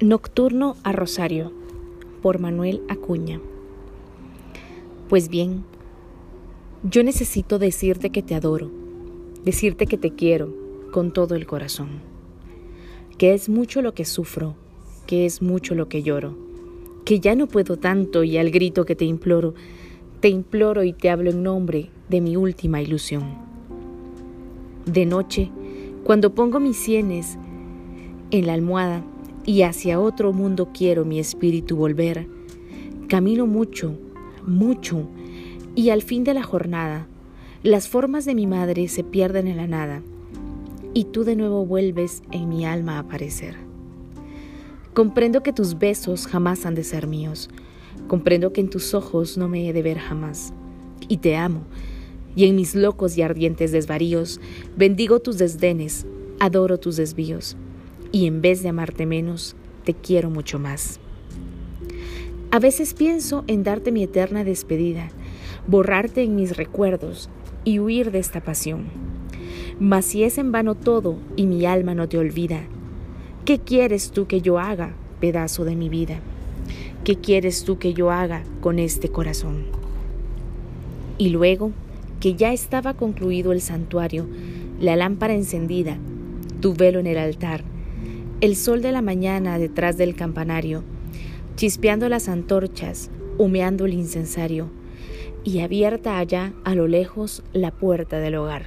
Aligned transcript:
Nocturno 0.00 0.74
a 0.82 0.90
Rosario 0.90 1.52
por 2.20 2.40
Manuel 2.40 2.82
Acuña. 2.88 3.40
Pues 5.08 5.28
bien, 5.28 5.62
yo 6.82 7.04
necesito 7.04 7.60
decirte 7.60 8.10
que 8.10 8.20
te 8.20 8.34
adoro, 8.34 8.72
decirte 9.44 9.86
que 9.86 9.96
te 9.96 10.10
quiero 10.10 10.52
con 10.90 11.12
todo 11.12 11.36
el 11.36 11.46
corazón, 11.46 12.00
que 13.18 13.34
es 13.34 13.48
mucho 13.48 13.82
lo 13.82 13.94
que 13.94 14.04
sufro, 14.04 14.56
que 15.06 15.26
es 15.26 15.40
mucho 15.40 15.76
lo 15.76 15.88
que 15.88 16.02
lloro, 16.02 16.36
que 17.04 17.20
ya 17.20 17.36
no 17.36 17.46
puedo 17.46 17.76
tanto 17.76 18.24
y 18.24 18.36
al 18.36 18.50
grito 18.50 18.84
que 18.84 18.96
te 18.96 19.04
imploro, 19.04 19.54
te 20.18 20.28
imploro 20.28 20.82
y 20.82 20.92
te 20.92 21.08
hablo 21.08 21.30
en 21.30 21.44
nombre 21.44 21.90
de 22.08 22.20
mi 22.20 22.36
última 22.36 22.82
ilusión. 22.82 23.22
De 24.86 25.06
noche, 25.06 25.52
cuando 26.02 26.34
pongo 26.34 26.58
mis 26.58 26.78
sienes 26.78 27.38
en 28.32 28.46
la 28.48 28.54
almohada, 28.54 29.04
y 29.46 29.62
hacia 29.62 30.00
otro 30.00 30.32
mundo 30.32 30.70
quiero 30.72 31.04
mi 31.04 31.18
espíritu 31.18 31.76
volver. 31.76 32.26
Camino 33.08 33.46
mucho, 33.46 33.98
mucho, 34.46 35.08
y 35.74 35.90
al 35.90 36.02
fin 36.02 36.24
de 36.24 36.34
la 36.34 36.42
jornada, 36.42 37.06
las 37.62 37.88
formas 37.88 38.24
de 38.24 38.34
mi 38.34 38.46
madre 38.46 38.88
se 38.88 39.04
pierden 39.04 39.46
en 39.48 39.56
la 39.58 39.66
nada, 39.66 40.02
y 40.94 41.04
tú 41.04 41.24
de 41.24 41.36
nuevo 41.36 41.66
vuelves 41.66 42.22
en 42.30 42.48
mi 42.48 42.64
alma 42.64 42.96
a 42.96 43.00
aparecer. 43.00 43.56
Comprendo 44.94 45.42
que 45.42 45.52
tus 45.52 45.78
besos 45.78 46.26
jamás 46.26 46.64
han 46.66 46.74
de 46.74 46.84
ser 46.84 47.06
míos, 47.06 47.50
comprendo 48.06 48.52
que 48.52 48.60
en 48.60 48.70
tus 48.70 48.94
ojos 48.94 49.36
no 49.36 49.48
me 49.48 49.68
he 49.68 49.72
de 49.72 49.82
ver 49.82 49.98
jamás, 49.98 50.54
y 51.08 51.18
te 51.18 51.36
amo, 51.36 51.62
y 52.36 52.46
en 52.46 52.56
mis 52.56 52.74
locos 52.74 53.18
y 53.18 53.22
ardientes 53.22 53.72
desvaríos 53.72 54.40
bendigo 54.76 55.20
tus 55.20 55.36
desdenes, 55.38 56.06
adoro 56.40 56.78
tus 56.78 56.96
desvíos 56.96 57.56
y 58.14 58.28
en 58.28 58.40
vez 58.40 58.62
de 58.62 58.68
amarte 58.68 59.06
menos, 59.06 59.56
te 59.82 59.92
quiero 59.92 60.30
mucho 60.30 60.60
más. 60.60 61.00
A 62.52 62.60
veces 62.60 62.94
pienso 62.94 63.42
en 63.48 63.64
darte 63.64 63.90
mi 63.90 64.04
eterna 64.04 64.44
despedida, 64.44 65.08
borrarte 65.66 66.22
en 66.22 66.36
mis 66.36 66.56
recuerdos 66.56 67.28
y 67.64 67.80
huir 67.80 68.12
de 68.12 68.20
esta 68.20 68.40
pasión. 68.40 68.84
Mas 69.80 70.04
si 70.04 70.22
es 70.22 70.38
en 70.38 70.52
vano 70.52 70.76
todo 70.76 71.18
y 71.34 71.46
mi 71.46 71.66
alma 71.66 71.96
no 71.96 72.08
te 72.08 72.16
olvida, 72.16 72.60
¿qué 73.44 73.58
quieres 73.58 74.12
tú 74.12 74.28
que 74.28 74.40
yo 74.40 74.60
haga, 74.60 74.94
pedazo 75.18 75.64
de 75.64 75.74
mi 75.74 75.88
vida? 75.88 76.20
¿Qué 77.02 77.16
quieres 77.16 77.64
tú 77.64 77.78
que 77.78 77.94
yo 77.94 78.12
haga 78.12 78.44
con 78.60 78.78
este 78.78 79.08
corazón? 79.08 79.64
Y 81.18 81.30
luego, 81.30 81.72
que 82.20 82.36
ya 82.36 82.52
estaba 82.52 82.94
concluido 82.94 83.50
el 83.50 83.60
santuario, 83.60 84.28
la 84.78 84.94
lámpara 84.94 85.34
encendida, 85.34 85.98
tu 86.60 86.74
velo 86.74 87.00
en 87.00 87.08
el 87.08 87.18
altar, 87.18 87.73
el 88.44 88.56
sol 88.56 88.82
de 88.82 88.92
la 88.92 89.00
mañana 89.00 89.58
detrás 89.58 89.96
del 89.96 90.14
campanario, 90.14 90.84
chispeando 91.56 92.10
las 92.10 92.28
antorchas, 92.28 93.10
humeando 93.38 93.86
el 93.86 93.94
incensario, 93.94 94.68
y 95.44 95.60
abierta 95.60 96.18
allá 96.18 96.52
a 96.62 96.74
lo 96.74 96.86
lejos 96.86 97.42
la 97.54 97.70
puerta 97.70 98.18
del 98.18 98.34
hogar. 98.34 98.66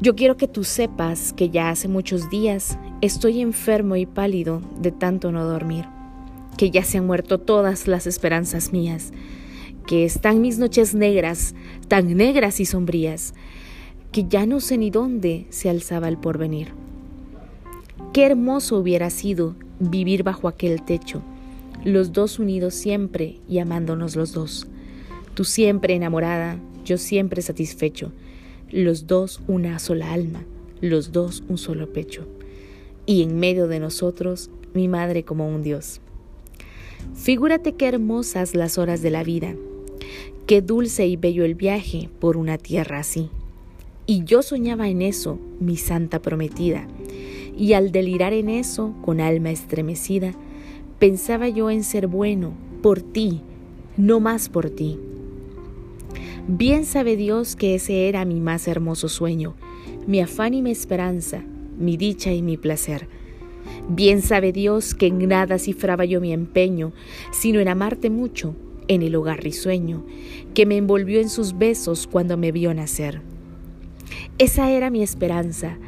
Yo 0.00 0.16
quiero 0.16 0.36
que 0.36 0.48
tú 0.48 0.64
sepas 0.64 1.32
que 1.34 1.50
ya 1.50 1.70
hace 1.70 1.86
muchos 1.86 2.28
días 2.30 2.80
estoy 3.00 3.40
enfermo 3.40 3.94
y 3.94 4.06
pálido 4.06 4.60
de 4.80 4.90
tanto 4.90 5.30
no 5.30 5.44
dormir, 5.44 5.84
que 6.58 6.72
ya 6.72 6.82
se 6.82 6.98
han 6.98 7.06
muerto 7.06 7.38
todas 7.38 7.86
las 7.86 8.08
esperanzas 8.08 8.72
mías, 8.72 9.12
que 9.86 10.04
están 10.04 10.40
mis 10.40 10.58
noches 10.58 10.96
negras, 10.96 11.54
tan 11.86 12.16
negras 12.16 12.58
y 12.58 12.64
sombrías, 12.64 13.34
que 14.10 14.24
ya 14.24 14.46
no 14.46 14.58
sé 14.58 14.78
ni 14.78 14.90
dónde 14.90 15.46
se 15.50 15.70
alzaba 15.70 16.08
el 16.08 16.18
porvenir. 16.18 16.72
Qué 18.14 18.22
hermoso 18.22 18.78
hubiera 18.78 19.10
sido 19.10 19.56
vivir 19.80 20.22
bajo 20.22 20.46
aquel 20.46 20.82
techo, 20.82 21.20
los 21.84 22.12
dos 22.12 22.38
unidos 22.38 22.72
siempre 22.72 23.40
y 23.48 23.58
amándonos 23.58 24.14
los 24.14 24.32
dos. 24.32 24.68
Tú 25.34 25.42
siempre 25.42 25.96
enamorada, 25.96 26.60
yo 26.84 26.96
siempre 26.96 27.42
satisfecho, 27.42 28.12
los 28.70 29.08
dos 29.08 29.40
una 29.48 29.80
sola 29.80 30.12
alma, 30.12 30.44
los 30.80 31.10
dos 31.10 31.42
un 31.48 31.58
solo 31.58 31.92
pecho, 31.92 32.24
y 33.04 33.24
en 33.24 33.40
medio 33.40 33.66
de 33.66 33.80
nosotros 33.80 34.48
mi 34.74 34.86
madre 34.86 35.24
como 35.24 35.48
un 35.48 35.64
Dios. 35.64 36.00
Figúrate 37.16 37.72
qué 37.72 37.88
hermosas 37.88 38.54
las 38.54 38.78
horas 38.78 39.02
de 39.02 39.10
la 39.10 39.24
vida, 39.24 39.56
qué 40.46 40.62
dulce 40.62 41.04
y 41.04 41.16
bello 41.16 41.44
el 41.44 41.56
viaje 41.56 42.08
por 42.20 42.36
una 42.36 42.58
tierra 42.58 43.00
así. 43.00 43.28
Y 44.06 44.22
yo 44.22 44.42
soñaba 44.42 44.88
en 44.88 45.02
eso, 45.02 45.40
mi 45.58 45.76
santa 45.76 46.22
prometida, 46.22 46.86
y 47.56 47.72
al 47.72 47.92
delirar 47.92 48.32
en 48.32 48.48
eso, 48.48 48.94
con 49.02 49.20
alma 49.20 49.50
estremecida, 49.50 50.32
pensaba 50.98 51.48
yo 51.48 51.70
en 51.70 51.84
ser 51.84 52.06
bueno 52.06 52.52
por 52.82 53.00
ti, 53.00 53.40
no 53.96 54.20
más 54.20 54.48
por 54.48 54.70
ti. 54.70 54.98
Bien 56.46 56.84
sabe 56.84 57.16
Dios 57.16 57.56
que 57.56 57.74
ese 57.74 58.08
era 58.08 58.24
mi 58.24 58.40
más 58.40 58.68
hermoso 58.68 59.08
sueño, 59.08 59.54
mi 60.06 60.20
afán 60.20 60.54
y 60.54 60.62
mi 60.62 60.70
esperanza, 60.70 61.42
mi 61.78 61.96
dicha 61.96 62.32
y 62.32 62.42
mi 62.42 62.56
placer. 62.56 63.08
Bien 63.88 64.20
sabe 64.20 64.52
Dios 64.52 64.94
que 64.94 65.06
en 65.06 65.26
nada 65.28 65.58
cifraba 65.58 66.04
yo 66.04 66.20
mi 66.20 66.32
empeño, 66.32 66.92
sino 67.32 67.60
en 67.60 67.68
amarte 67.68 68.10
mucho, 68.10 68.54
en 68.88 69.02
el 69.02 69.14
hogar 69.14 69.42
risueño, 69.42 70.04
que 70.52 70.66
me 70.66 70.76
envolvió 70.76 71.20
en 71.20 71.30
sus 71.30 71.56
besos 71.56 72.06
cuando 72.06 72.36
me 72.36 72.52
vio 72.52 72.74
nacer. 72.74 73.22
Esa 74.38 74.70
era 74.70 74.90
mi 74.90 75.02
esperanza, 75.02 75.78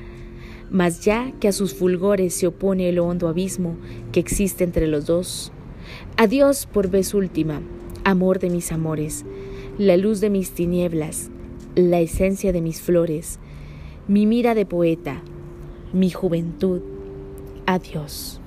mas 0.71 1.05
ya 1.05 1.33
que 1.41 1.49
a 1.49 1.53
sus 1.53 1.75
fulgores 1.75 2.35
se 2.35 2.47
opone 2.47 2.89
el 2.89 2.99
hondo 2.99 3.29
abismo 3.29 3.77
que 4.13 4.21
existe 4.21 4.65
entre 4.65 4.87
los 4.87 5.07
dos. 5.07 5.53
Adiós 6.17 6.67
por 6.67 6.89
vez 6.89 7.15
última, 7.15 7.63
amor 8.05 8.39
de 8.39 8.51
mis 8.51 8.73
amores, 8.73 9.25
la 9.79 9.97
luz 9.97 10.21
de 10.21 10.31
mis 10.31 10.53
tinieblas, 10.53 11.31
la 11.75 12.01
esencia 12.01 12.53
de 12.53 12.61
mis 12.61 12.81
flores, 12.81 13.39
mi 14.09 14.27
mira 14.27 14.55
de 14.55 14.67
poeta, 14.67 15.23
mi 15.93 16.11
juventud. 16.11 16.81
Adiós. 17.67 18.41